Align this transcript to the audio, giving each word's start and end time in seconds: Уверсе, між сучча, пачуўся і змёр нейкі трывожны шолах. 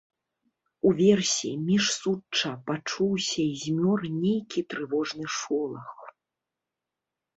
Уверсе, 0.91 1.51
між 1.67 1.85
сучча, 1.97 2.51
пачуўся 2.69 3.39
і 3.51 3.61
змёр 3.65 3.99
нейкі 4.23 4.59
трывожны 4.75 5.25
шолах. 5.39 5.91